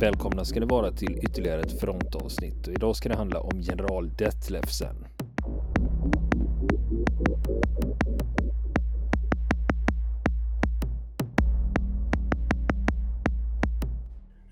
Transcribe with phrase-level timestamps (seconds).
[0.00, 4.10] Välkomna ska ni vara till ytterligare ett frontavsnitt och idag ska det handla om general
[4.14, 5.06] Detlefsen.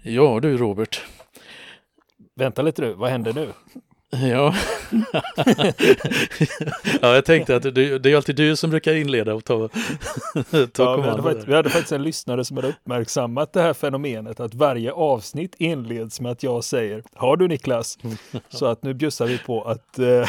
[0.02, 1.04] Ja du Robert.
[2.34, 3.48] Vänta lite nu, vad händer nu?
[4.28, 4.54] Ja.
[7.02, 10.82] Ja, jag tänkte att det, det är alltid du som brukar inleda och ta, ta
[10.82, 14.40] ja, vi, hade faktiskt, vi hade faktiskt en lyssnare som hade uppmärksammat det här fenomenet
[14.40, 17.98] att varje avsnitt inleds med att jag säger Har du Niklas?
[18.48, 20.28] Så att nu bjussar vi på att eh,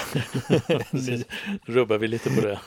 [0.91, 1.23] ny,
[1.65, 2.59] rubbar vi lite på det.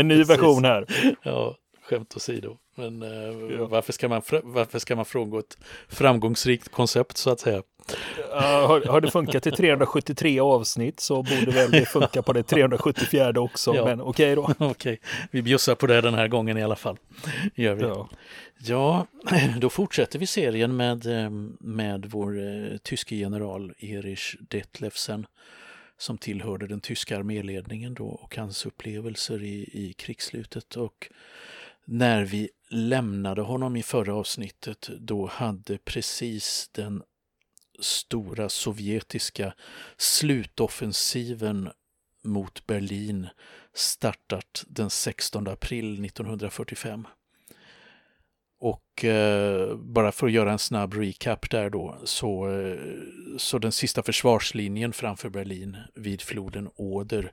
[0.00, 0.86] en ny version här.
[1.22, 1.54] Ja,
[1.90, 2.56] skämt åsido.
[2.78, 3.66] Men eh, ja.
[3.66, 5.58] varför, ska man, varför ska man frångå ett
[5.88, 7.62] framgångsrikt koncept så att säga?
[7.86, 12.42] Uh, har, har, det funkat till 373 avsnitt så borde väl det funka på det
[12.42, 13.74] 374 också.
[13.74, 13.84] Ja.
[13.84, 14.66] Men okej okay då.
[14.70, 16.96] Okej, vi bjussar på det den här gången i alla fall.
[17.54, 17.82] Gör vi.
[17.82, 18.08] Ja.
[18.58, 19.06] ja,
[19.60, 25.26] då fortsätter vi serien med, eh, med vår eh, tyske general Erich Detlefsen
[25.98, 30.76] som tillhörde den tyska arméledningen då och hans upplevelser i, i krigsslutet.
[30.76, 31.10] Och
[31.86, 37.02] när vi lämnade honom i förra avsnittet då hade precis den
[37.80, 39.54] stora sovjetiska
[39.96, 41.70] slutoffensiven
[42.24, 43.28] mot Berlin
[43.74, 47.06] startat den 16 april 1945.
[48.58, 52.78] Och eh, bara för att göra en snabb recap där då, så, eh,
[53.36, 57.32] så den sista försvarslinjen framför Berlin vid floden Oder,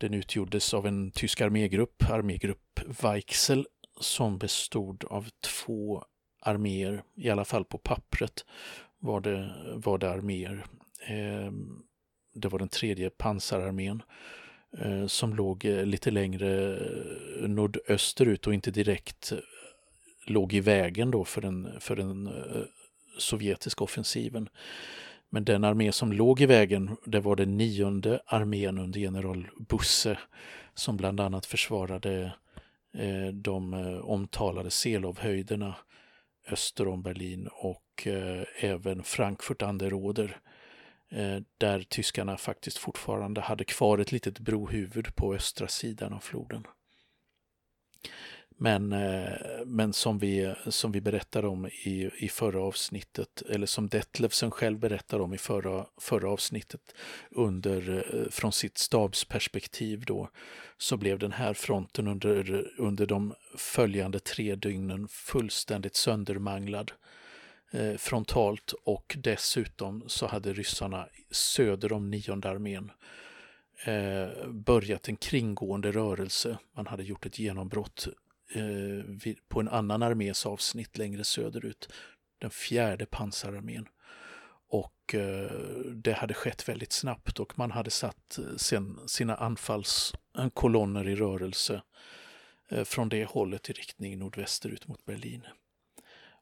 [0.00, 3.66] den utgjordes av en tysk armégrupp, armégrupp Weichsel,
[4.00, 6.04] som bestod av två
[6.40, 8.44] arméer, i alla fall på pappret
[8.98, 10.64] var det, var det arméer.
[11.06, 11.82] Ehm,
[12.34, 14.02] det var den tredje pansararmén
[14.78, 19.32] eh, som låg eh, lite längre eh, nordösterut och inte direkt
[20.26, 22.30] låg i vägen då för den, för den
[23.18, 24.48] sovjetiska offensiven.
[25.30, 30.18] Men den armé som låg i vägen, det var den nionde armén under general Busse
[30.74, 32.32] som bland annat försvarade
[32.94, 35.74] eh, de eh, omtalade Selovhöjderna
[36.48, 40.40] öster om Berlin och eh, även Frankfurt an der Oder
[41.10, 46.66] eh, där tyskarna faktiskt fortfarande hade kvar ett litet brohuvud på östra sidan av floden.
[48.62, 49.32] Men, eh,
[49.66, 54.78] men som, vi, som vi berättade om i, i förra avsnittet, eller som Detlevsen själv
[54.78, 56.94] berättade om i förra, förra avsnittet
[57.30, 60.30] under, eh, från sitt stabsperspektiv då,
[60.78, 66.92] så blev den här fronten under, under de följande tre dygnen fullständigt söndermanglad
[67.70, 72.90] eh, frontalt och dessutom så hade ryssarna söder om nionde armén
[73.84, 76.58] eh, börjat en kringgående rörelse.
[76.76, 78.08] Man hade gjort ett genombrott
[78.54, 81.92] eh, på en annan armés avsnitt längre söderut,
[82.38, 83.88] den fjärde pansararmén.
[84.68, 85.50] Och eh,
[85.94, 91.16] det hade skett väldigt snabbt och man hade satt eh, sen sina anfallskolonner eh, i
[91.16, 91.82] rörelse
[92.68, 95.46] eh, från det hållet i riktning nordvästerut mot Berlin.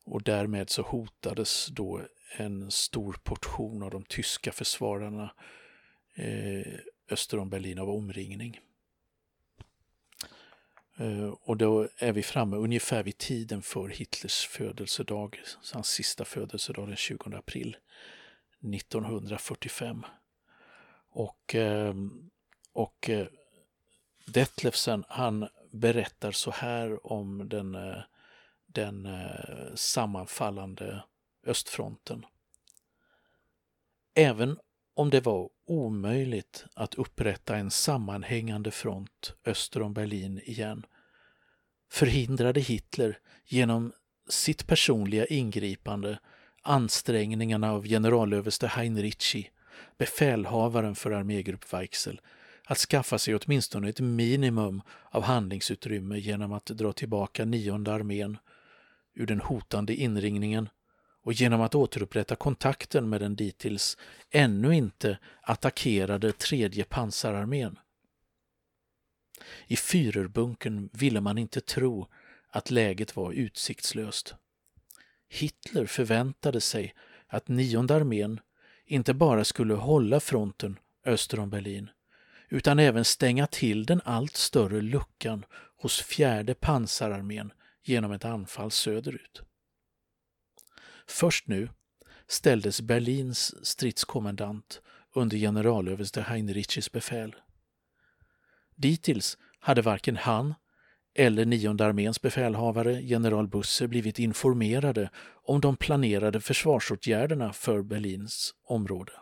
[0.04, 2.00] Och därmed så hotades då
[2.36, 5.34] en stor portion av de tyska försvararna
[6.14, 6.74] eh,
[7.10, 8.60] öster om Berlin av omringning.
[10.98, 15.40] Eh, och då är vi framme ungefär vid tiden för Hitlers födelsedag,
[15.72, 17.76] hans sista födelsedag den 20 april
[18.60, 20.06] 1945.
[21.10, 22.30] Och, ehm,
[22.72, 23.26] och eh,
[24.26, 28.02] Detlefsen han berättar så här om den, eh,
[28.66, 29.08] den
[29.74, 31.04] sammanfallande
[31.46, 32.26] östfronten.
[34.14, 34.58] Även
[34.94, 40.86] om det var omöjligt att upprätta en sammanhängande front öster om Berlin igen.
[41.90, 43.92] Förhindrade Hitler genom
[44.28, 46.18] sitt personliga ingripande
[46.62, 49.50] ansträngningarna av generalöverste Heinrichi,
[49.98, 52.20] befälhavaren för armégrupp Weichsel,
[52.64, 58.38] att skaffa sig åtminstone ett minimum av handlingsutrymme genom att dra tillbaka nionde armén
[59.14, 60.68] ur den hotande inringningen
[61.28, 63.96] och genom att återupprätta kontakten med den dittills
[64.30, 67.78] ännu inte attackerade tredje pansararmén.
[69.66, 72.06] I Führerbunkern ville man inte tro
[72.50, 74.34] att läget var utsiktslöst.
[75.28, 76.94] Hitler förväntade sig
[77.26, 78.40] att nionde armén
[78.86, 81.90] inte bara skulle hålla fronten öster om Berlin
[82.48, 85.44] utan även stänga till den allt större luckan
[85.76, 87.52] hos fjärde pansararmén
[87.82, 89.42] genom ett anfall söderut.
[91.08, 91.68] Först nu
[92.26, 94.82] ställdes Berlins stridskommendant
[95.14, 97.34] under generalöverste Heinrichs befäl.
[98.76, 100.54] Dittills hade varken han
[101.14, 105.10] eller nionde arméns befälhavare general Busser blivit informerade
[105.42, 109.12] om de planerade försvarsåtgärderna för Berlins område.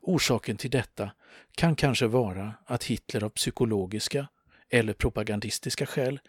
[0.00, 1.10] Orsaken till detta
[1.56, 4.28] kan kanske vara att Hitler av psykologiska
[4.70, 6.20] eller propagandistiska skäl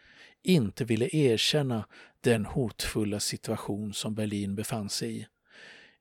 [0.44, 1.86] inte ville erkänna
[2.22, 5.28] den hotfulla situation som Berlin befann sig i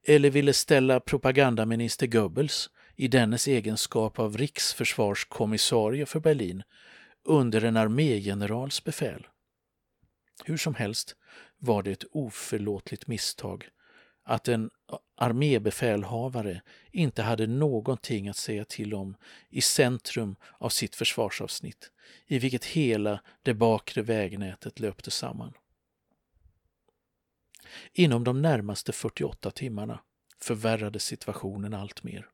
[0.06, 6.62] eller ville ställa propagandaminister Goebbels i dennes egenskap av riksförsvarskommissarie för Berlin
[7.24, 9.26] under en armégenerals befäl.
[10.44, 11.16] Hur som helst
[11.58, 13.68] var det ett oförlåtligt misstag
[14.24, 14.70] att en
[15.20, 19.16] armébefälhavare inte hade någonting att säga till om
[19.48, 21.90] i centrum av sitt försvarsavsnitt,
[22.26, 25.52] i vilket hela det bakre vägnätet löpte samman.
[27.92, 30.00] Inom de närmaste 48 timmarna
[30.40, 32.28] förvärrades situationen allt mer.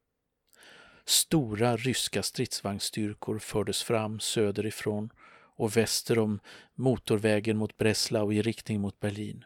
[1.05, 5.11] Stora ryska stridsvagnsstyrkor fördes fram söderifrån
[5.57, 6.41] och väster om
[6.75, 9.45] motorvägen mot Breslau i riktning mot Berlin.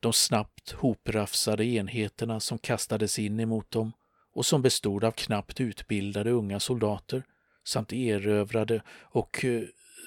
[0.00, 3.92] De snabbt hoprafsade enheterna som kastades in emot dem
[4.32, 7.22] och som bestod av knappt utbildade unga soldater
[7.64, 9.62] samt erövrade och eh,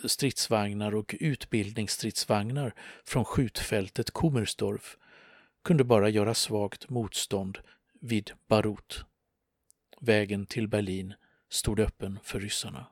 [0.06, 2.74] stridsvagnar och utbildningsstridsvagnar
[3.06, 4.98] från skjutfältet Kummersdorf
[5.64, 7.58] kunde bara göra svagt motstånd
[8.02, 9.06] vid Barut.
[10.00, 11.14] Vägen till Berlin
[11.50, 12.86] stod öppen för ryssarna.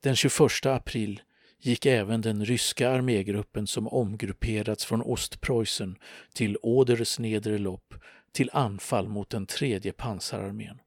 [0.00, 1.22] Den 21 april
[1.60, 5.98] gick även den ryska armégruppen som omgrupperats från Ostpreussen
[6.32, 7.94] till Oders nedre lopp
[8.32, 10.78] till anfall mot den tredje pansararmén.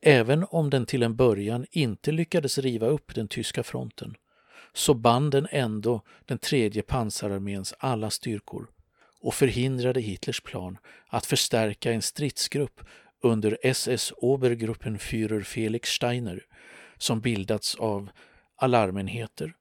[0.00, 4.14] Även om den till en början inte lyckades riva upp den tyska fronten
[4.72, 8.66] så band den ändå den tredje pansararméns alla styrkor
[9.20, 12.80] och förhindrade Hitlers plan att förstärka en stridsgrupp
[13.22, 16.44] under SS Obergruppenführer Felix Steiner
[16.98, 18.10] som bildats av
[18.62, 19.54] alarmenheter,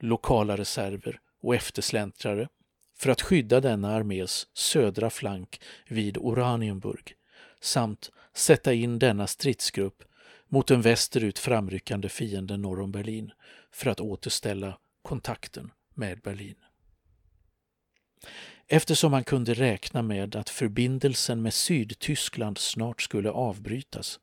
[0.00, 2.48] lokala reserver och eftersläntrare
[2.98, 7.14] för att skydda denna armés södra flank vid Oranienburg
[7.60, 10.02] samt sätta in denna stridsgrupp
[10.48, 13.32] mot den västerut framryckande fienden norr om Berlin
[13.72, 16.56] för att återställa kontakten med Berlin.
[18.66, 24.20] Eftersom man kunde räkna med att förbindelsen med Sydtyskland snart skulle avbrytas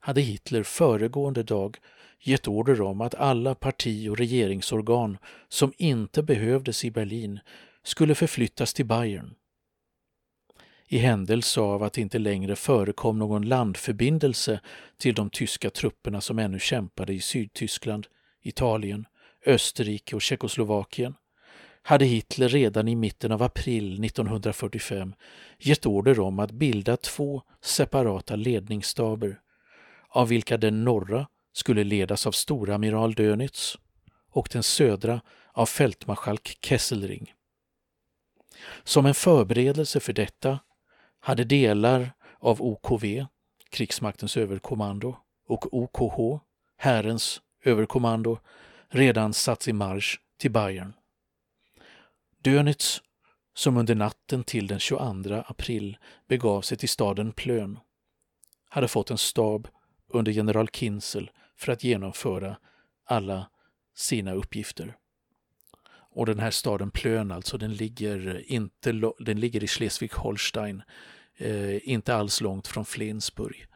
[0.00, 1.78] hade Hitler föregående dag
[2.22, 5.18] gett order om att alla parti och regeringsorgan
[5.48, 7.40] som inte behövdes i Berlin
[7.82, 9.34] skulle förflyttas till Bayern.
[10.88, 14.60] I händelse av att det inte längre förekom någon landförbindelse
[14.98, 18.06] till de tyska trupperna som ännu kämpade i Sydtyskland,
[18.42, 19.06] Italien,
[19.46, 21.14] Österrike och Tjeckoslovakien
[21.82, 25.14] hade Hitler redan i mitten av april 1945
[25.58, 29.40] gett order om att bilda två separata ledningsstaber,
[30.08, 33.78] av vilka den norra skulle ledas av storamiral Dönitz
[34.30, 35.20] och den södra
[35.52, 37.34] av fältmarskalk Kesselring.
[38.84, 40.58] Som en förberedelse för detta
[41.20, 43.24] hade delar av OKV,
[43.70, 45.16] krigsmaktens överkommando,
[45.46, 46.42] och OKH,
[46.76, 48.38] härens överkommando,
[48.88, 50.92] redan satts i marsch till Bayern.
[52.42, 53.02] Dönitz,
[53.54, 55.98] som under natten till den 22 april
[56.28, 57.78] begav sig till staden Plön,
[58.68, 59.68] hade fått en stab
[60.08, 62.56] under general Kinzel för att genomföra
[63.04, 63.50] alla
[63.94, 64.96] sina uppgifter.
[66.12, 70.82] Och den här staden Plön alltså, den ligger, inte, den ligger i Schleswig-Holstein,
[71.36, 73.66] eh, inte alls långt från Flensburg.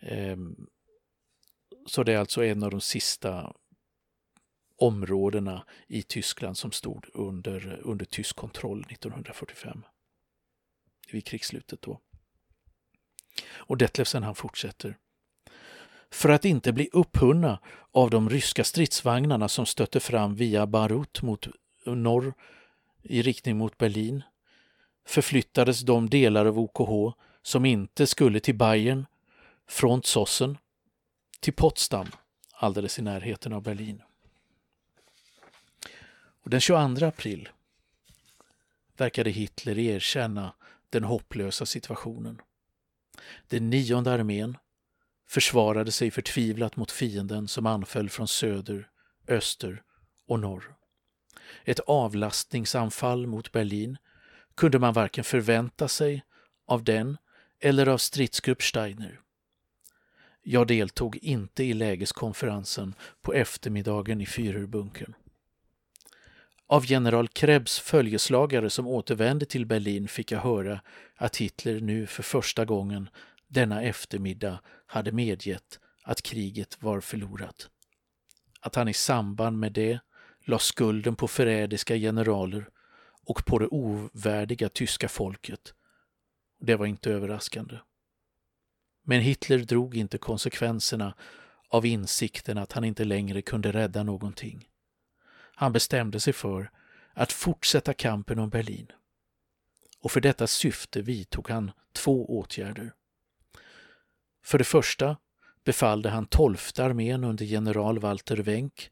[0.00, 0.36] Eh,
[1.86, 3.52] så det är alltså en av de sista
[4.76, 9.82] områdena i Tyskland som stod under, under tysk kontroll 1945.
[11.12, 12.00] Vid krigsslutet då.
[13.52, 14.98] Och Detlefsen han fortsätter.
[16.12, 17.58] För att inte bli upphunna
[17.92, 21.46] av de ryska stridsvagnarna som stötte fram via Barut mot
[21.86, 22.34] norr
[23.02, 24.22] i riktning mot Berlin
[25.06, 29.06] förflyttades de delar av OKH som inte skulle till Bayern
[29.68, 30.58] från Zossen
[31.40, 32.06] till Potsdam,
[32.52, 34.02] alldeles i närheten av Berlin.
[36.44, 37.48] Och den 22 april
[38.96, 40.54] verkade Hitler erkänna
[40.90, 42.40] den hopplösa situationen.
[43.48, 44.56] Den nionde armén
[45.32, 48.88] försvarade sig förtvivlat mot fienden som anföll från söder,
[49.28, 49.82] öster
[50.28, 50.74] och norr.
[51.64, 53.98] Ett avlastningsanfall mot Berlin
[54.54, 56.22] kunde man varken förvänta sig
[56.66, 57.16] av den
[57.60, 59.20] eller av stridsgrupp Steiner.
[60.42, 65.14] Jag deltog inte i lägeskonferensen på eftermiddagen i Führerbunkern.
[66.66, 70.80] Av general Krebs följeslagare som återvände till Berlin fick jag höra
[71.16, 73.08] att Hitler nu för första gången
[73.52, 77.68] denna eftermiddag hade medgett att kriget var förlorat.
[78.60, 80.00] att han i samband med det
[80.44, 82.68] la skulden på förrädiska generaler
[83.24, 85.74] och på det ovärdiga tyska folket.
[86.60, 87.78] Det var inte överraskande.
[89.04, 91.14] Men Hitler drog inte konsekvenserna
[91.68, 94.68] av insikten att han inte längre kunde rädda någonting.
[95.54, 96.70] Han bestämde sig för
[97.14, 98.86] att fortsätta kampen om Berlin.
[100.00, 102.94] Och för detta syfte vidtog han två åtgärder.
[104.44, 105.16] För det första
[105.64, 108.90] befallde han 12 armén under general Walter Wenck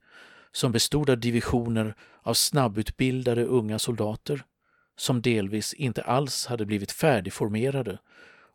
[0.52, 4.42] som bestod av divisioner av snabbutbildade unga soldater
[4.96, 7.98] som delvis inte alls hade blivit färdigformerade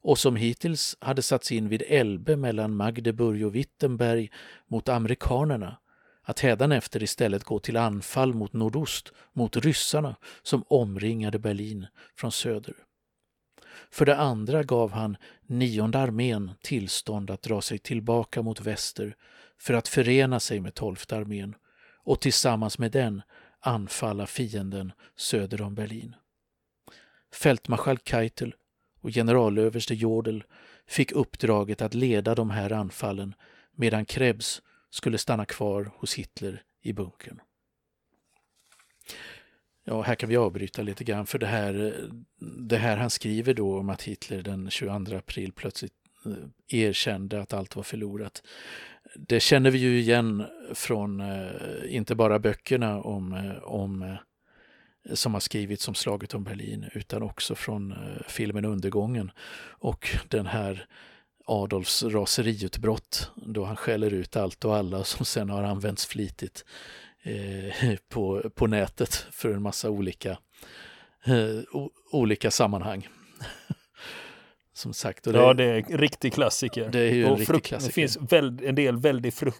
[0.02, 4.32] och som hittills hade satts in vid Elbe mellan Magdeburg och Wittenberg
[4.68, 5.78] mot amerikanerna
[6.24, 12.76] att hädanefter istället gå till anfall mot nordost, mot ryssarna som omringade Berlin från söder.
[13.92, 19.16] För det andra gav han nionde armén tillstånd att dra sig tillbaka mot väster
[19.58, 21.56] för att förena sig med tolfte armén
[22.04, 23.22] och tillsammans med den
[23.60, 26.16] anfalla fienden söder om Berlin.
[27.34, 28.56] Fältmarskalk Keitel
[29.02, 30.44] och generalöverste Jordel
[30.88, 33.36] fick uppdraget att leda de här anfallen
[33.76, 37.40] medan Krebs skulle stanna kvar hos Hitler i bunkern.
[39.88, 41.96] Ja, här kan vi avbryta lite grann för det här,
[42.40, 45.94] det här han skriver då om att Hitler den 22 april plötsligt
[46.26, 48.44] eh, erkände att allt var förlorat.
[49.16, 51.50] Det känner vi ju igen från eh,
[51.88, 54.18] inte bara böckerna om, eh, om
[55.14, 57.96] som har skrivits om slaget om Berlin utan också från
[58.28, 59.32] filmen Undergången
[59.80, 60.88] och den här
[61.46, 66.66] Adolfs raseriutbrott då han skäller ut allt och alla som sen har använts flitigt
[67.26, 70.38] eh, på, på nätet för en massa olika,
[71.26, 73.08] eh, o, olika sammanhang.
[74.74, 75.28] Som sagt.
[75.28, 76.90] Och det, ja, det är en riktig klassiker.
[76.90, 77.88] Det är ju en riktig klassiker.
[77.88, 79.52] Det finns väl, en del väldigt, eh,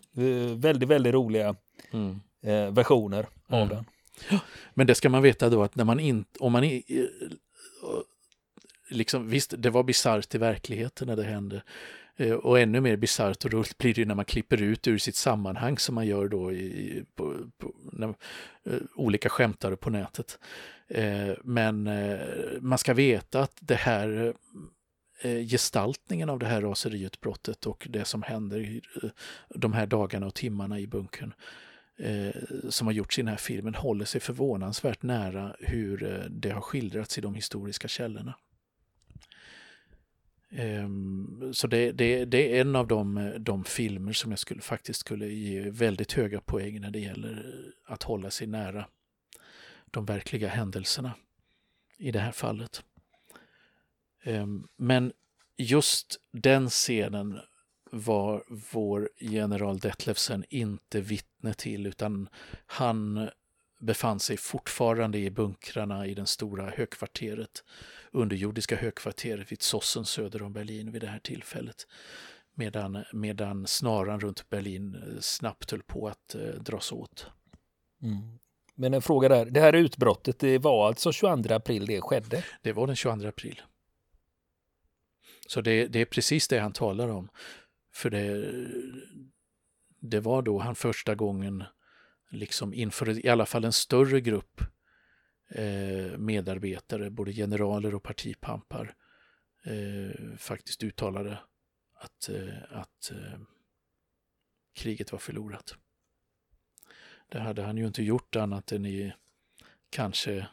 [0.56, 1.56] väldigt, väldigt roliga
[1.92, 2.22] mm.
[2.44, 3.70] eh, versioner av mm.
[3.70, 3.86] den.
[4.74, 6.82] Men det ska man veta då att när man inte, om man är,
[8.90, 11.64] liksom, visst, det var bisarrt i verkligheten när det hände.
[12.18, 15.16] Eh, och ännu mer bisarrt och roligt blir det när man klipper ut ur sitt
[15.16, 18.08] sammanhang som man gör då i, på, på när,
[18.64, 20.40] eh, olika skämtare på nätet.
[20.88, 21.90] Eh, men
[22.62, 24.34] man ska veta att det här
[25.50, 28.82] gestaltningen av det här raseriutbrottet och det som händer
[29.50, 31.34] de här dagarna och timmarna i bunkern
[32.70, 37.18] som har gjorts i den här filmen håller sig förvånansvärt nära hur det har skildrats
[37.18, 38.34] i de historiska källorna.
[40.52, 45.00] Ehm, så det, det, det, är en av de, de filmer som jag skulle, faktiskt
[45.00, 48.88] skulle ge väldigt höga poäng när det gäller att hålla sig nära
[49.86, 51.14] de verkliga händelserna
[51.98, 52.84] i det här fallet.
[54.24, 55.14] Ehm, men
[55.58, 57.40] just den scenen
[57.92, 62.30] var vår general Detlevsen inte vittne till utan
[62.66, 63.30] han
[63.80, 67.64] befann sig fortfarande i bunkrarna i den stora högkvarteret
[68.12, 71.88] underjordiska högkvarteret vid Sossen söder om Berlin vid det här tillfället.
[72.54, 77.28] Medan, medan snaran runt Berlin eh, snabbt höll på att eh, dras åt.
[78.02, 78.40] Mm.
[78.76, 82.44] Men en fråga där, det här utbrottet, det var alltså 22 april det skedde?
[82.62, 83.62] Det var den 22 april.
[85.48, 87.30] Så det, det är precis det han talar om.
[87.94, 88.56] För det,
[90.00, 91.64] det var då han första gången
[92.36, 94.62] liksom inför i alla fall en större grupp
[95.50, 98.96] Eh, medarbetare, både generaler och partipampar,
[99.64, 101.40] eh, faktiskt uttalade
[101.96, 103.40] att, eh, att eh,
[104.74, 105.76] kriget var förlorat.
[107.30, 109.14] Det hade han ju inte gjort annat än i
[109.90, 110.48] kanske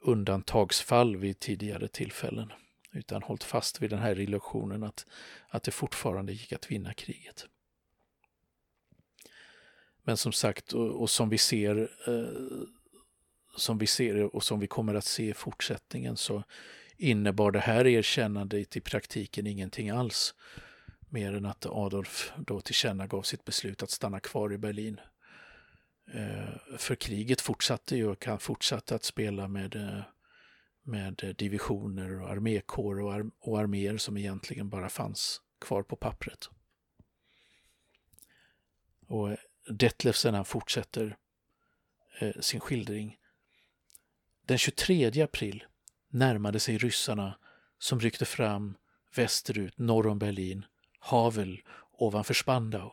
[0.00, 2.52] undantagsfall vid tidigare tillfällen,
[2.92, 5.06] utan hållit fast vid den här illusionen att,
[5.48, 7.48] att det fortfarande gick att vinna kriget.
[10.04, 12.68] Men som sagt, och, och som vi ser eh,
[13.56, 16.42] som vi ser och som vi kommer att se i fortsättningen så
[16.96, 20.34] innebar det här erkännandet i praktiken ingenting alls.
[21.08, 25.00] Mer än att Adolf då tillkännagav sitt beslut att stanna kvar i Berlin.
[26.14, 30.02] Eh, för kriget fortsatte ju och han fortsatte att spela med, eh,
[30.82, 36.50] med divisioner och armékår och, ar och arméer som egentligen bara fanns kvar på pappret.
[39.06, 39.36] Och
[39.68, 41.16] Detlefsen han fortsätter
[42.20, 43.16] eh, sin skildring
[44.46, 45.64] den 23 april
[46.08, 47.38] närmade sig ryssarna
[47.78, 48.76] som ryckte fram
[49.14, 50.64] västerut norr om Berlin,
[50.98, 52.92] Havel ovanför Spandau.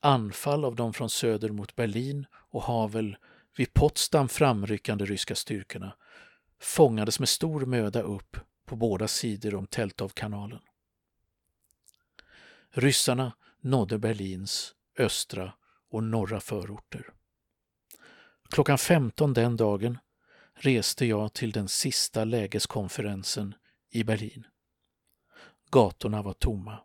[0.00, 3.16] Anfall av de från söder mot Berlin och Havel
[3.56, 5.96] vid Potsdam framryckande ryska styrkorna
[6.60, 10.60] fångades med stor möda upp på båda sidor om Teltovkanalen.
[12.70, 15.52] Ryssarna nådde Berlins östra
[15.90, 17.06] och norra förorter.
[18.50, 19.98] Klockan 15 den dagen
[20.54, 23.54] reste jag till den sista lägeskonferensen
[23.90, 24.46] i Berlin.
[25.70, 26.78] Gatorna var tomma.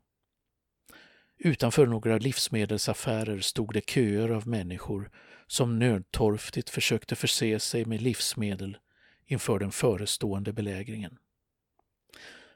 [1.37, 5.11] Utanför några livsmedelsaffärer stod det köer av människor
[5.47, 8.77] som nödtorftigt försökte förse sig med livsmedel
[9.25, 11.17] inför den förestående belägringen.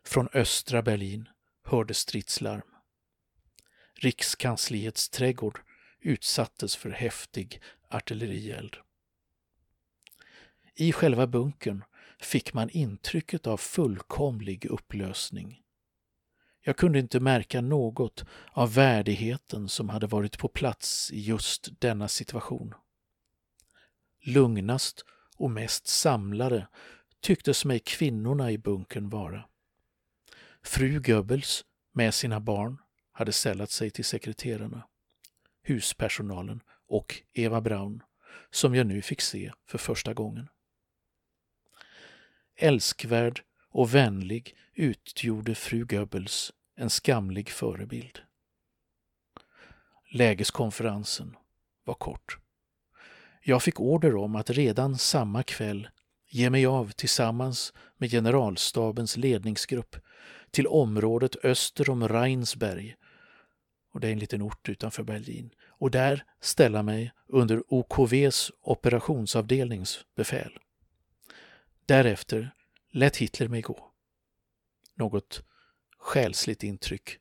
[0.04, 1.30] Från östra Berlin
[1.64, 2.71] hördes stridslarm.
[4.04, 5.60] Rikskansliets trädgård
[6.00, 8.78] utsattes för häftig artillerield.
[10.76, 11.84] I själva bunkern
[12.20, 15.62] fick man intrycket av fullkomlig upplösning.
[16.62, 22.08] Jag kunde inte märka något av värdigheten som hade varit på plats i just denna
[22.08, 22.74] situation.
[24.22, 25.06] Lugnast
[25.38, 26.68] och mest samlade
[27.20, 29.46] tycktes mig kvinnorna i bunkern vara.
[30.64, 32.78] Fru Goebbels med sina barn
[33.22, 34.84] hade sällat sig till sekreterarna,
[35.64, 38.04] huspersonalen och Eva Braun,
[38.52, 40.50] som jag nu fick se för första gången.
[42.56, 48.20] Älskvärd och vänlig utgjorde fru Goebbels en skamlig förebild.
[50.12, 51.36] Lägeskonferensen
[51.84, 52.38] var kort.
[53.42, 55.90] Jag fick order om att redan samma kväll
[56.30, 59.96] ge mig av tillsammans med generalstabens ledningsgrupp
[60.52, 62.96] till området öster om Rheinsberg,
[63.92, 70.06] och det är en liten ort utanför Berlin, och där ställa mig under OKVs operationsavdelnings
[70.16, 70.60] befäl.
[71.86, 72.56] Därefter
[72.92, 73.92] lät Hitler mig gå.
[74.96, 75.44] Något
[75.98, 77.18] själsligt intryck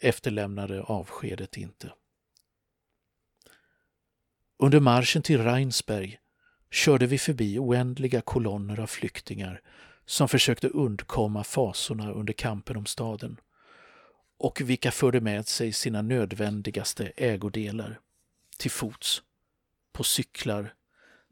[0.00, 1.92] efterlämnade avskedet inte.
[4.58, 6.18] Under marschen till Rheinsberg
[6.70, 9.60] körde vi förbi oändliga kolonner av flyktingar
[10.04, 13.40] som försökte undkomma fasorna under kampen om staden
[14.40, 18.00] och vilka förde med sig sina nödvändigaste ägodelar
[18.58, 19.22] till fots,
[19.92, 20.74] på cyklar,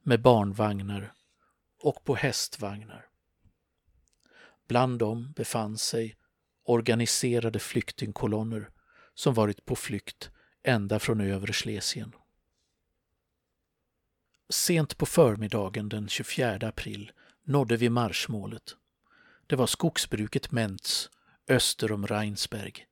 [0.03, 1.13] med barnvagnar
[1.83, 3.07] och på hästvagnar.
[4.67, 6.17] Bland dem befann sig
[6.65, 8.71] organiserade flyktingkolonner
[9.15, 10.31] som varit på flykt
[10.63, 12.15] ända från övre Schlesien.
[14.49, 17.13] Sent på förmiddagen den 24 april
[17.45, 18.77] nådde vi marschmålet.
[19.47, 21.11] Det var skogsbruket Mentz
[21.49, 22.88] öster om Rheinsberg.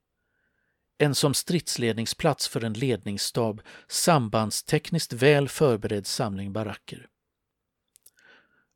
[0.99, 7.09] En som stridsledningsplats för en ledningsstab sambandstekniskt väl förberedd samling baracker.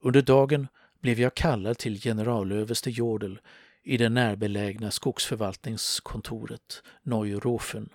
[0.02, 0.68] Under dagen
[1.00, 3.40] blev jag kallad till generalöverste Jordel
[3.82, 7.88] i det närbelägna skogsförvaltningskontoret Neurofen.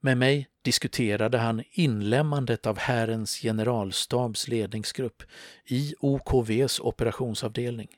[0.00, 5.22] Med mig diskuterade han inlämmandet av Härens generalstabs ledningsgrupp
[5.64, 7.88] i OKVs operationsavdelning.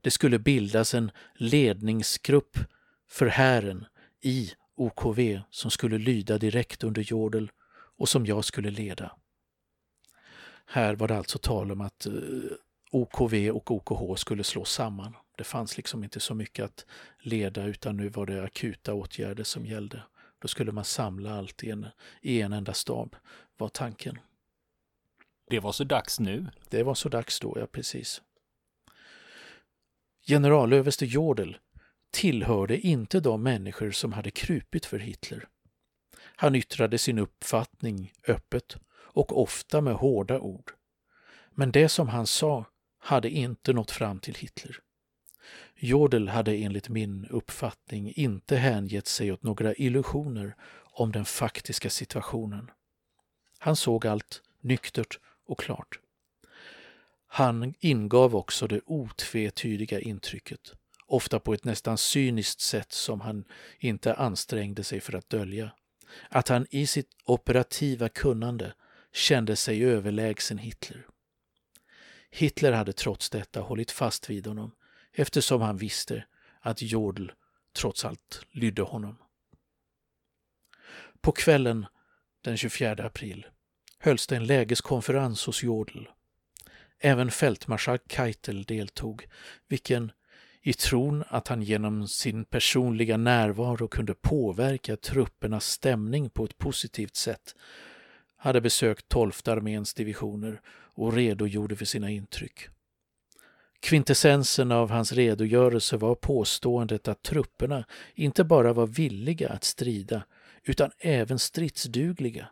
[0.00, 2.58] Det skulle bildas en ledningsgrupp
[3.08, 3.86] för hären
[4.20, 7.50] i OKV som skulle lyda direkt under Jordel
[7.96, 9.16] och som jag skulle leda.
[10.66, 12.12] Här var det alltså tal om att eh,
[12.90, 15.16] OKV och OKH skulle slås samman.
[15.36, 16.86] Det fanns liksom inte så mycket att
[17.20, 20.02] leda utan nu var det akuta åtgärder som gällde.
[20.38, 21.86] Då skulle man samla allt i en,
[22.20, 23.16] i en enda stab,
[23.56, 24.18] var tanken.
[25.50, 26.46] Det var så dags nu?
[26.68, 28.22] Det var så dags då, ja precis.
[30.26, 31.58] Generalöverste Jordel
[32.14, 35.48] tillhörde inte de människor som hade krupit för Hitler.
[36.36, 40.72] Han yttrade sin uppfattning öppet och ofta med hårda ord.
[41.50, 42.64] Men det som han sa
[42.98, 44.78] hade inte nått fram till Hitler.
[45.76, 52.70] Jodel hade enligt min uppfattning inte hängett sig åt några illusioner om den faktiska situationen.
[53.58, 55.98] Han såg allt nyktert och klart.
[57.26, 60.72] Han ingav också det otvetydiga intrycket,
[61.14, 63.44] ofta på ett nästan cyniskt sätt som han
[63.78, 65.70] inte ansträngde sig för att dölja,
[66.28, 68.74] att han i sitt operativa kunnande
[69.12, 71.06] kände sig överlägsen Hitler.
[72.30, 74.74] Hitler hade trots detta hållit fast vid honom
[75.12, 76.24] eftersom han visste
[76.60, 77.28] att Jodl
[77.72, 79.16] trots allt lydde honom.
[81.20, 81.86] På kvällen
[82.40, 83.46] den 24 april
[83.98, 86.04] hölls det en lägeskonferens hos Jodl.
[86.98, 89.26] Även fältmarskalk Keitel deltog,
[89.68, 90.12] vilken
[90.66, 97.16] i tron att han genom sin personliga närvaro kunde påverka truppernas stämning på ett positivt
[97.16, 97.54] sätt,
[98.36, 100.60] hade besökt 12 arméns divisioner
[100.94, 102.68] och redogjorde för sina intryck.
[103.80, 110.22] Kvintessensen av hans redogörelse var påståendet att trupperna inte bara var villiga att strida
[110.62, 112.48] utan även stridsdugliga.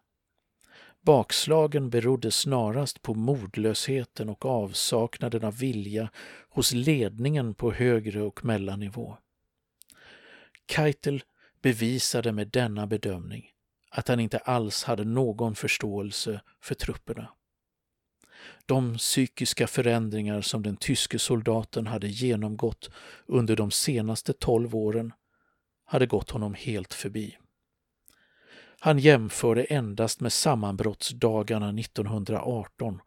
[1.04, 6.10] Bakslagen berodde snarast på modlösheten och avsaknaden av vilja
[6.48, 9.16] hos ledningen på högre och mellannivå.
[10.70, 11.22] Keitel
[11.62, 13.50] bevisade med denna bedömning
[13.90, 17.28] att han inte alls hade någon förståelse för trupperna.
[18.66, 22.90] De psykiska förändringar som den tyske soldaten hade genomgått
[23.26, 25.12] under de senaste tolv åren
[25.84, 27.36] hade gått honom helt förbi.
[28.84, 33.00] Han jämförde endast med sammanbrottsdagarna 1918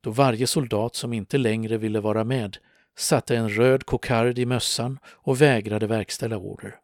[0.00, 2.56] då varje soldat som inte längre ville vara med
[2.98, 6.76] satte en röd kokard i mössan och vägrade verkställa order.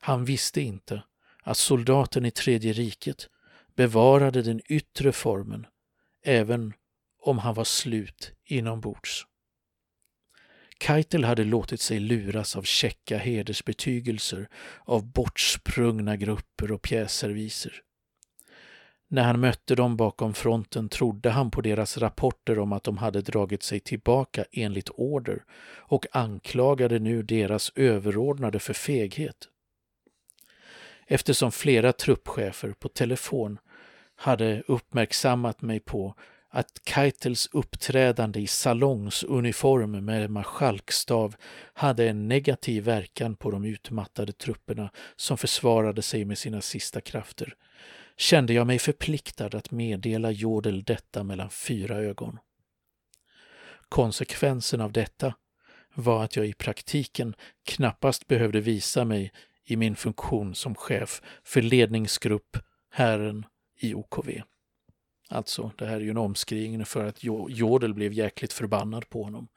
[0.00, 1.02] Han visste inte
[1.42, 3.28] att soldaten i Tredje riket
[3.74, 5.66] bevarade den yttre formen
[6.22, 6.72] även
[7.22, 9.26] om han var slut inombords.
[10.80, 14.48] Keitel hade låtit sig luras av käcka hedersbetygelser
[14.84, 17.82] av bortsprungna grupper och pjässerviser.
[19.08, 23.20] När han mötte dem bakom fronten trodde han på deras rapporter om att de hade
[23.20, 25.44] dragit sig tillbaka enligt order
[25.78, 29.48] och anklagade nu deras överordnade för feghet.
[31.06, 33.58] Eftersom flera truppchefer på telefon
[34.16, 36.14] hade uppmärksammat mig på
[36.50, 41.36] att Keitels uppträdande i salongsuniform med marskalkstav
[41.74, 47.54] hade en negativ verkan på de utmattade trupperna som försvarade sig med sina sista krafter
[48.16, 52.38] kände jag mig förpliktad att meddela Jodel detta mellan fyra ögon.
[53.88, 55.34] Konsekvensen av detta
[55.94, 57.34] var att jag i praktiken
[57.66, 59.32] knappast behövde visa mig
[59.64, 62.56] i min funktion som chef för ledningsgrupp
[62.90, 63.46] Herren
[63.80, 64.30] i OKV.
[65.28, 69.48] Alltså, det här är ju en omskrivning för att Jodel blev jäkligt förbannad på honom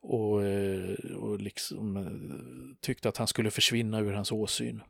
[0.00, 4.82] och, eh, och liksom eh, tyckte att han skulle försvinna ur hans åsyn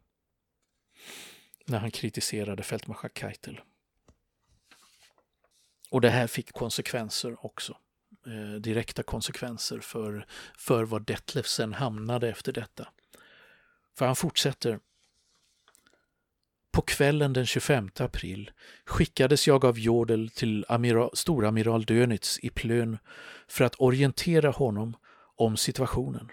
[1.66, 3.60] när han kritiserade fältmarskalk Keitel.
[5.90, 7.76] Och det här fick konsekvenser också.
[8.26, 10.26] Eh, direkta konsekvenser för,
[10.58, 12.88] för var Detlef sen hamnade efter detta.
[13.98, 14.80] För han fortsätter.
[16.72, 18.50] På kvällen den 25 april
[18.84, 20.64] skickades jag av Jodel till
[21.12, 22.98] storamiral Dönitz i Plön
[23.48, 24.96] för att orientera honom
[25.36, 26.28] om situationen.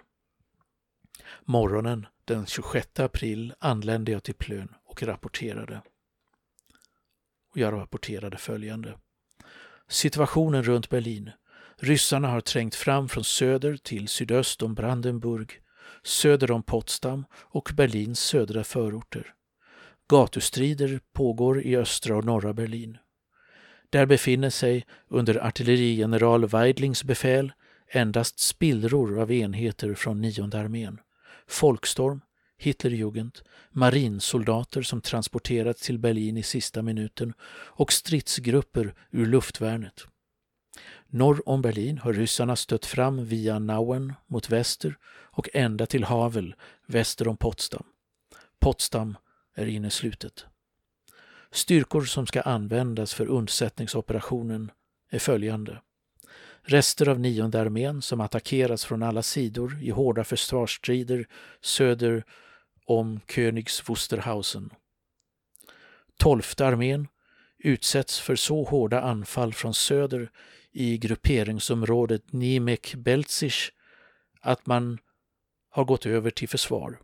[1.46, 5.82] Morgonen den 26 april anlände jag till Plön och rapporterade.
[7.52, 8.98] Och jag rapporterade följande.
[9.88, 11.32] Situationen runt Berlin.
[11.78, 15.62] Ryssarna har trängt fram från söder till sydöst om Brandenburg,
[16.04, 19.34] söder om Potsdam och Berlins södra förorter.
[20.10, 22.98] Gatustrider pågår i östra och norra Berlin.
[23.90, 27.52] Där befinner sig under artillerigeneral Weidlings befäl
[27.88, 31.00] endast spillror av enheter från nionde armén.
[31.48, 32.22] Folkstorm,
[32.58, 33.40] Hitlerjugend,
[33.72, 40.06] marinsoldater som transporterats till Berlin i sista minuten och stridsgrupper ur luftvärnet.
[41.08, 46.56] Norr om Berlin har ryssarna stött fram via Nauen mot väster och ända till Havel
[46.86, 47.84] väster om Potsdam.
[48.60, 49.18] Potsdam
[49.58, 50.46] är inneslutet.
[51.52, 54.72] Styrkor som ska användas för undsättningsoperationen
[55.10, 55.82] är följande.
[56.62, 61.28] Rester av nionde armén som attackeras från alla sidor i hårda försvarsstrider
[61.62, 62.24] söder
[62.86, 64.70] om Königs Wusterhausen.
[66.18, 67.08] Tolfte armén
[67.58, 70.32] utsätts för så hårda anfall från söder
[70.72, 73.72] i grupperingsområdet Niemek-Belzig
[74.42, 74.98] att man
[75.70, 77.00] har gått över till försvar.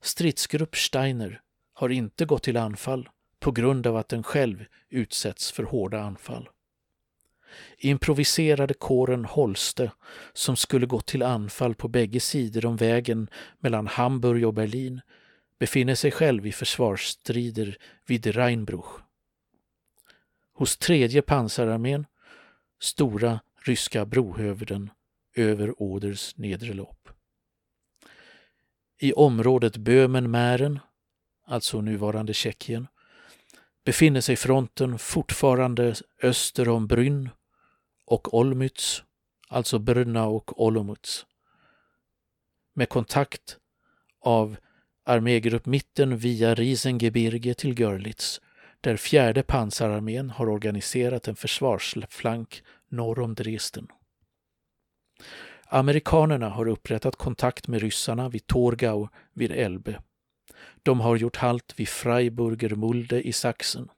[0.00, 1.40] Stridsgrupp Steiner
[1.74, 3.08] har inte gått till anfall
[3.40, 6.48] på grund av att den själv utsätts för hårda anfall
[7.78, 9.92] improviserade kåren Holste
[10.32, 15.00] som skulle gå till anfall på bägge sidor om vägen mellan Hamburg och Berlin
[15.58, 19.00] befinner sig själv i försvarsstrider vid Rheinbruch.
[20.52, 22.06] Hos tredje pansararmén
[22.80, 24.90] stora ryska brohövden
[25.34, 26.97] över Oders nedre lopp.
[29.00, 30.80] I området Böhmen-Mähren,
[31.46, 32.86] alltså nuvarande Tjeckien,
[33.84, 37.30] befinner sig fronten fortfarande öster om Brünn
[38.04, 39.02] och Olmütz,
[39.48, 41.26] alltså Brunna och Olomouc.
[42.74, 43.58] Med kontakt
[44.20, 44.56] av
[45.04, 48.40] armégrupp Mitten via Riesengebirge till Görlitz
[48.80, 53.88] där fjärde pansararmén har organiserat en försvarsflank norr om Dresden.
[55.70, 60.02] Amerikanerna har upprättat kontakt med ryssarna vid Torgau vid Elbe.
[60.82, 63.88] De har gjort halt vid Freiburger Mulde i Sachsen.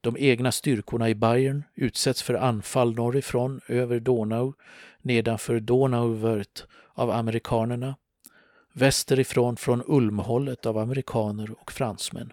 [0.00, 4.52] De egna styrkorna i Bayern utsätts för anfall norrifrån över Donau
[5.02, 7.96] nedanför Donauwörth av amerikanerna,
[8.72, 12.32] västerifrån från Ulmhållet av amerikaner och fransmän.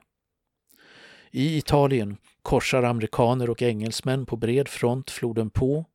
[1.32, 5.86] I Italien korsar amerikaner och engelsmän på bred front floden på,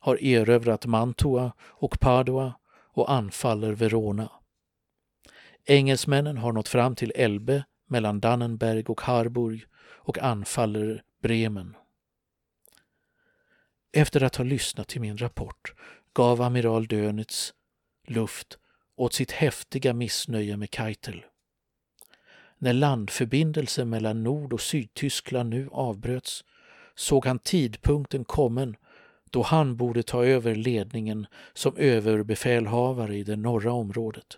[0.00, 4.30] har erövrat Mantua och Padua och anfaller Verona.
[5.64, 11.76] Engelsmännen har nått fram till Elbe mellan Dannenberg och Harburg och anfaller Bremen.
[13.92, 15.74] Efter att ha lyssnat till min rapport
[16.12, 17.54] gav amiral Dönitz
[18.06, 18.58] luft
[18.96, 21.24] åt sitt häftiga missnöje med Keitel.
[22.58, 26.44] När landförbindelsen mellan Nord och Sydtyskland nu avbröts
[26.94, 28.76] såg han tidpunkten kommen
[29.30, 34.36] då han borde ta över ledningen som överbefälhavare i det norra området.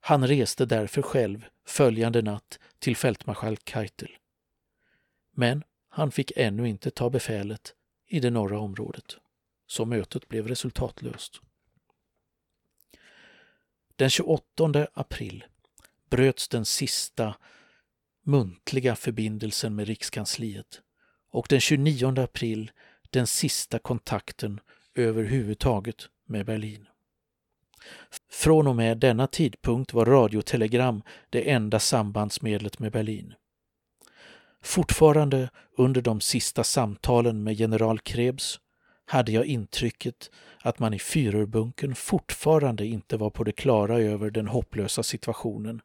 [0.00, 4.10] Han reste därför själv följande natt till fältmarskalk Keitel.
[5.34, 7.74] Men han fick ännu inte ta befälet
[8.08, 9.16] i det norra området,
[9.66, 11.40] så mötet blev resultatlöst.
[13.96, 15.44] Den 28 april
[16.10, 17.34] bröts den sista
[18.24, 20.82] muntliga förbindelsen med rikskansliet
[21.30, 22.70] och den 29 april
[23.12, 24.60] den sista kontakten
[24.94, 26.86] överhuvudtaget med Berlin.
[28.30, 33.34] Från och med denna tidpunkt var radiotelegram det enda sambandsmedlet med Berlin.
[34.62, 38.60] Fortfarande under de sista samtalen med general Krebs
[39.04, 40.30] hade jag intrycket
[40.62, 45.80] att man i Führerbunkern fortfarande inte var på det klara över den hopplösa situationen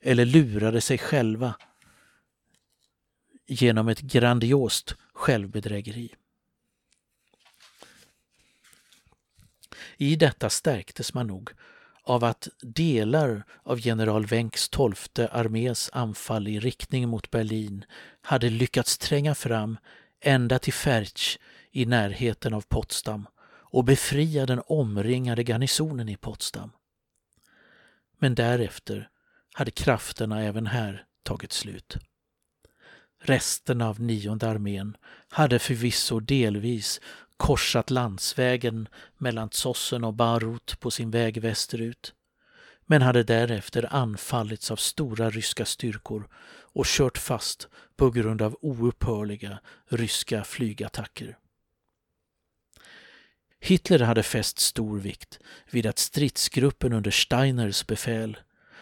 [0.00, 1.54] eller lurade sig själva
[3.46, 6.14] genom ett grandiost självbedrägeri.
[10.00, 11.50] I detta stärktes man nog
[12.02, 17.84] av att delar av general Wencks tolfte armés anfall i riktning mot Berlin
[18.20, 19.78] hade lyckats tränga fram
[20.20, 21.38] ända till Ferch
[21.70, 23.26] i närheten av Potsdam
[23.70, 26.70] och befria den omringade garnisonen i Potsdam.
[28.18, 29.08] Men därefter
[29.52, 31.96] hade krafterna även här tagit slut.
[33.20, 34.96] Resterna av nionde armén
[35.28, 37.00] hade förvisso delvis
[37.38, 42.14] korsat landsvägen mellan Zossen och Barut på sin väg västerut
[42.90, 46.28] men hade därefter anfallits av stora ryska styrkor
[46.72, 51.38] och kört fast på grund av oupphörliga ryska flygattacker.
[53.60, 55.38] Hitler hade fäst stor vikt
[55.70, 58.36] vid att stridsgruppen under Steiners befäl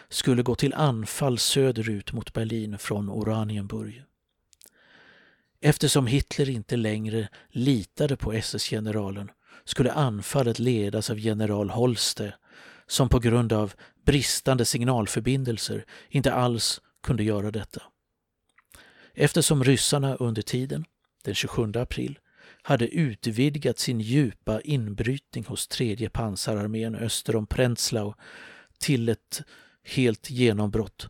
[0.09, 4.03] skulle gå till anfall söderut mot Berlin från Oranienburg.
[5.61, 9.31] Eftersom Hitler inte längre litade på SS-generalen
[9.65, 12.33] skulle anfallet ledas av general Holste
[12.87, 13.73] som på grund av
[14.05, 17.81] bristande signalförbindelser inte alls kunde göra detta.
[19.13, 20.85] Eftersom ryssarna under tiden,
[21.23, 22.19] den 27 april,
[22.61, 28.13] hade utvidgat sin djupa inbrytning hos tredje pansararmén öster om Prenzlau
[28.79, 29.43] till ett
[29.83, 31.09] helt genombrott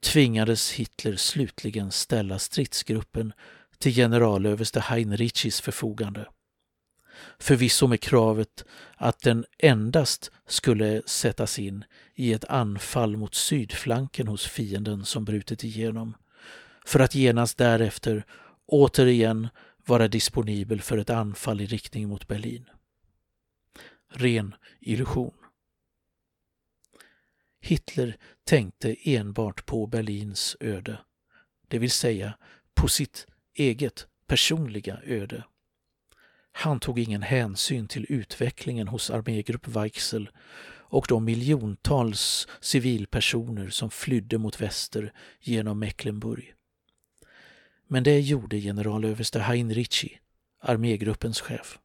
[0.00, 3.32] tvingades Hitler slutligen ställa stridsgruppen
[3.78, 6.28] till generalöverste Heinrichis förfogande.
[7.38, 8.64] Förvisso med kravet
[8.96, 15.64] att den endast skulle sättas in i ett anfall mot sydflanken hos fienden som brutit
[15.64, 16.16] igenom,
[16.84, 18.24] för att genast därefter
[18.66, 19.48] återigen
[19.86, 22.68] vara disponibel för ett anfall i riktning mot Berlin.
[24.10, 25.34] Ren illusion.
[27.60, 30.98] Hitler tänkte enbart på Berlins öde,
[31.68, 32.38] det vill säga
[32.74, 33.26] på sitt
[33.58, 35.44] eget personliga öde.
[36.52, 40.30] Han tog ingen hänsyn till utvecklingen hos armégrupp Weichsel
[40.90, 46.54] och de miljontals civilpersoner som flydde mot väster genom Mecklenburg.
[47.86, 50.18] Men det gjorde generalöverste Heinrichi,
[50.60, 51.78] armégruppens chef.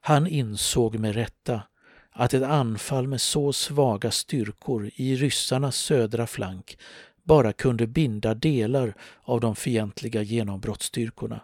[0.00, 1.62] Han insåg med rätta
[2.10, 6.78] att ett anfall med så svaga styrkor i ryssarnas södra flank
[7.26, 11.40] bara kunde binda delar av de fientliga genombrottsstyrkorna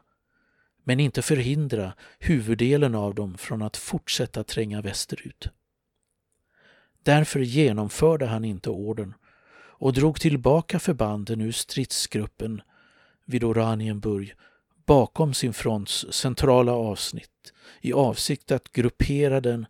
[0.85, 5.49] men inte förhindra huvuddelen av dem från att fortsätta tränga västerut.
[7.03, 9.15] Därför genomförde han inte orden
[9.55, 12.63] och drog tillbaka förbanden ur stridsgruppen
[13.25, 14.35] vid Oranienburg
[14.87, 19.67] bakom sin fronts centrala avsnitt i avsikt att gruppera den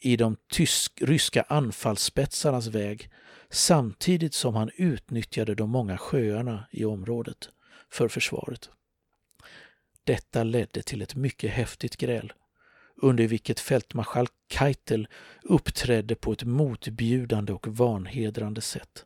[0.00, 3.10] i de tysk-ryska anfallsspetsarnas väg
[3.54, 7.48] samtidigt som han utnyttjade de många sjöarna i området
[7.90, 8.70] för försvaret.
[10.04, 12.32] Detta ledde till ett mycket häftigt gräl
[12.96, 15.08] under vilket fältmarskalk Keitel
[15.42, 19.04] uppträdde på ett motbjudande och vanhedrande sätt.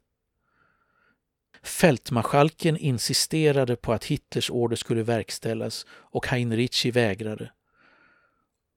[1.62, 7.52] Fältmarskalken insisterade på att Hitlers order skulle verkställas och Heinrichi vägrade.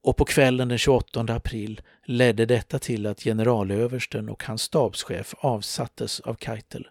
[0.04, 6.20] Och på kvällen den 28 april ledde detta till att generalöversten och hans stabschef avsattes
[6.20, 6.88] av Keitel.